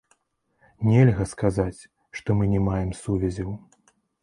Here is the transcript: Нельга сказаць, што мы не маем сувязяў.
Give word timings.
Нельга 0.89 1.25
сказаць, 1.33 1.81
што 2.21 2.39
мы 2.41 2.51
не 2.55 2.65
маем 2.71 2.91
сувязяў. 3.03 3.55